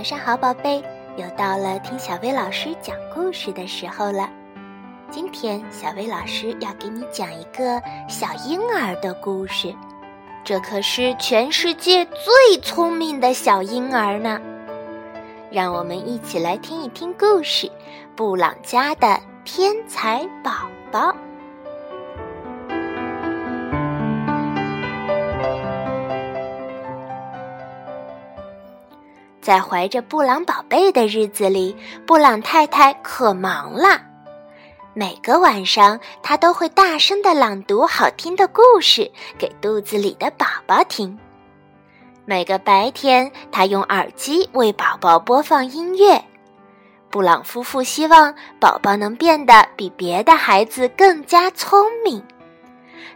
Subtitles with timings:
[0.00, 0.82] 晚上好，宝贝！
[1.18, 4.30] 又到了听小薇老师讲故事的时候了。
[5.10, 9.74] 今天小薇老师要给你讲一个小婴儿的故事，
[10.42, 14.40] 这可是全世界最聪明的小婴儿呢。
[15.50, 17.66] 让我们一起来听一听故事
[18.16, 20.50] 《布朗家的天才宝
[20.90, 21.10] 宝》。
[29.40, 31.74] 在怀着布朗宝贝的日子里，
[32.06, 34.00] 布朗太太可忙了。
[34.92, 41.18] 每个晚上，她都会大声的朗读好听的故事给肚子里的宝宝听。
[42.24, 46.22] 每个白天，她用耳机为宝宝播放音乐。
[47.08, 52.22] 布朗夫妇希望宝宝能变得比别的孩子更加聪明。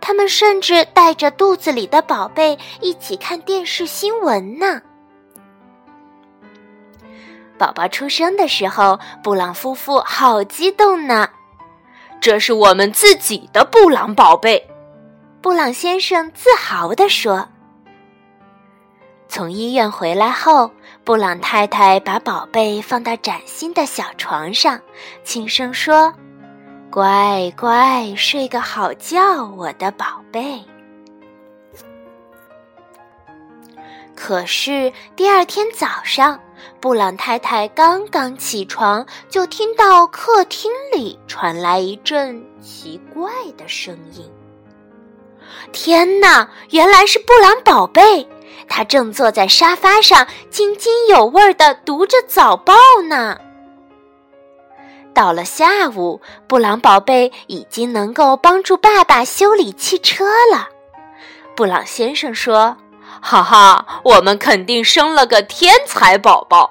[0.00, 4.80] 他们甚至带着肚子里的宝贝一起看电视新闻呢。
[7.60, 11.28] 宝宝出生的时候，布朗夫妇好激动呢。
[12.18, 14.66] 这是我们自己的布朗宝贝，
[15.42, 17.46] 布朗先生自豪地说。
[19.28, 20.70] 从医院回来后，
[21.04, 24.80] 布朗太太把宝贝放到崭新的小床上，
[25.22, 26.10] 轻声说
[26.90, 30.64] ：“乖乖，睡个好觉，我的宝贝。”
[34.16, 36.40] 可是第二天早上，
[36.80, 44.30] 布朗太太刚刚起床，就听到客厅里传来一阵奇怪的声音。
[45.72, 48.26] 天哪，原来是布朗宝贝，
[48.68, 52.74] 他正坐在沙发上津津有味地读着早报
[53.08, 53.38] 呢。
[55.12, 60.68] 到了下午，布朗宝贝已经能够帮助爸爸修理汽车了。
[61.56, 62.76] 布朗先生说。
[63.20, 66.70] 哈哈，我们肯定生了个天才宝宝。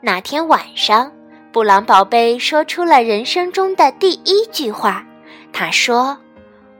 [0.00, 1.10] 那天晚上，
[1.52, 5.04] 布朗宝贝说出了人生中的第一句话。
[5.52, 6.16] 他说：“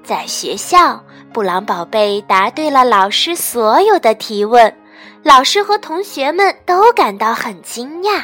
[0.03, 1.03] 在学校，
[1.33, 4.73] 布朗宝贝答对了老师所有的提问，
[5.21, 8.23] 老师和同学们都感到很惊讶。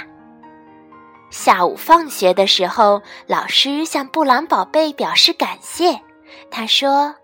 [1.33, 5.99] 下午放学的时候，老师向布朗宝贝表示感谢。
[6.51, 7.15] 他说：“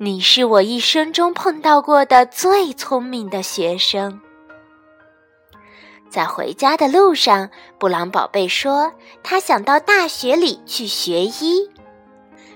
[0.00, 4.18] 你是我一生中碰到过的最聪明的学生。”
[6.08, 8.90] 在回家的路上，布朗宝贝说
[9.22, 11.70] ：“他想到大学里去学医。”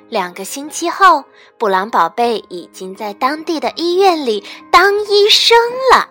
[0.08, 1.22] 两个星期后，
[1.58, 5.54] 布朗宝贝已经在当地的医院里当医生
[5.92, 6.08] 了。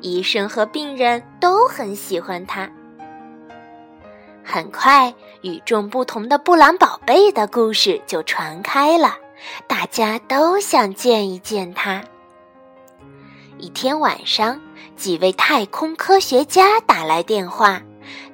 [0.00, 2.70] 医生和病人都很喜欢他。
[4.46, 5.12] 很快，
[5.42, 9.16] 与众不同的布朗宝贝的故事就传开了，
[9.66, 12.04] 大家都想见一见他。
[13.58, 14.60] 一天晚上，
[14.96, 17.82] 几位太空科学家打来电话，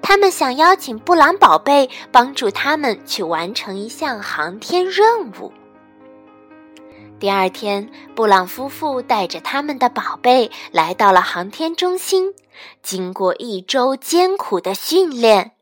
[0.02, 5.50] 他们想邀请布朗宝贝帮助他们去完成一项航天任务。
[7.18, 12.34] 第二天，布朗夫妇带着他们的宝贝来到了航天中心，
[12.82, 15.52] 经过一周艰苦的训练。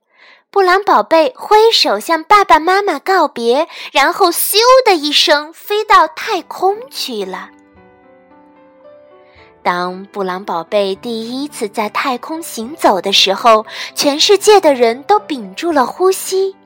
[0.53, 7.50] 布朗宝贝挥手向爸爸妈妈告别，然后咻的一声飞到太空去了。
[9.62, 16.56] 当布朗宝贝第一次在太空行走的时候，全世界的人都屏住了呼吸。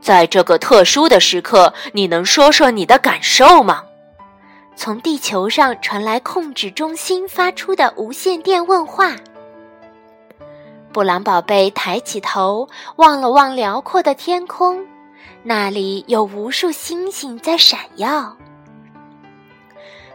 [0.00, 3.82] 在这个特殊的时刻，你能说说你的感受吗？
[4.76, 9.16] 从地球上传来控制中心发出的无线电问话。
[10.98, 14.84] 布朗宝贝抬起头，望了望辽阔的天空，
[15.44, 18.36] 那里有无数星星在闪耀。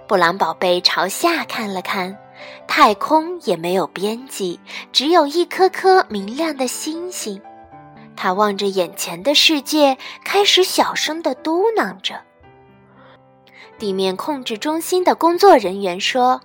[0.10, 2.18] 布朗宝贝朝下看了看，
[2.68, 4.60] 太空也没有边际，
[4.92, 7.42] 只有一颗颗明亮的星星。
[8.18, 12.20] 他望着眼前的世界，开始小声的嘟囔着。
[13.80, 16.42] 地面控制中心的工作人员说：“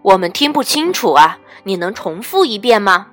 [0.00, 3.08] 我们听不清楚啊，你能重复一遍吗？”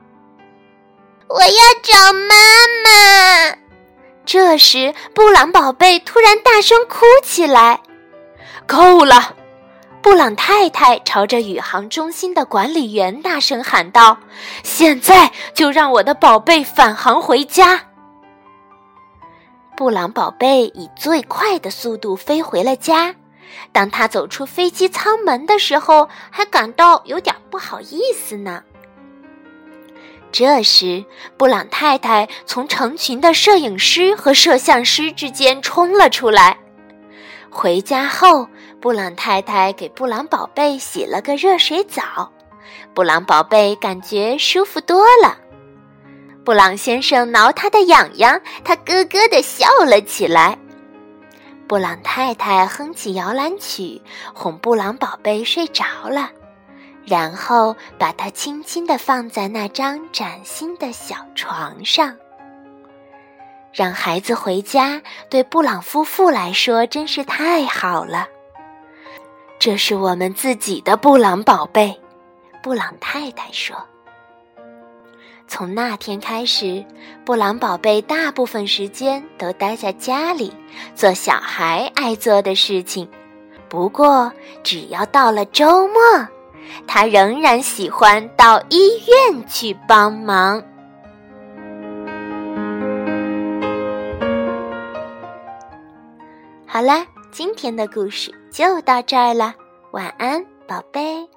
[1.29, 2.35] 我要找妈
[2.83, 3.55] 妈。
[4.25, 7.81] 这时，布朗宝贝突然大声哭起来。
[8.65, 9.35] 够了！
[10.01, 14.17] 布朗太太朝着宇航中心的管理员大声喊道
[14.63, 17.81] ：“现在就让我的宝贝返航回家！”
[19.77, 23.15] 布朗宝贝以最快的速度飞回了家。
[23.71, 28.63] 当他走出飞机舱门的时候，还感到有点不好意思呢。
[30.31, 31.03] 这时，
[31.37, 36.57] 布朗太太从成群的摄影师和摄像师之间冲了出来。
[37.49, 38.47] 回家后，
[38.79, 42.31] 布朗太太给布朗宝贝洗了个热水澡，
[42.93, 45.35] 布朗宝贝感觉舒服多了。
[46.45, 50.57] 布朗先生挠他的痒痒，他咯咯地笑了起来。
[51.67, 54.01] 布朗太太哼起摇篮曲，
[54.33, 56.29] 哄布朗宝贝睡着了，
[57.09, 62.15] 然后把它轻轻地放在那张崭新的小床上。
[63.73, 68.27] 让孩子回家，对布朗夫妇来说真是太好了。
[69.57, 72.00] 这是我们自己的布朗宝贝，
[72.61, 73.75] 布朗太太说。
[75.47, 76.85] 从那天开始，
[77.25, 80.53] 布朗宝贝大部分时间都待在家里，
[80.94, 83.09] 做小孩爱做的事情。
[83.67, 84.31] 不过，
[84.63, 86.27] 只要到了周末，
[86.88, 90.63] 他仍然喜欢到医院去帮忙。
[96.65, 99.53] 好啦，今天的故事就到这儿了，
[99.91, 101.29] 晚安，宝贝。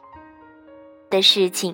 [1.10, 1.70] 的事情。